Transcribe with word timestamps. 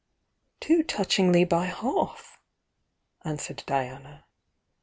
"Too 0.59 0.81
touchingly 0.81 1.43
by 1.45 1.65
half!" 1.67 2.39
answered 3.23 3.61
Diana. 3.67 4.25